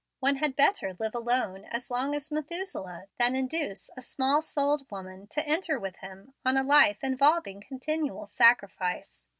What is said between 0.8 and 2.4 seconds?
live alone as long as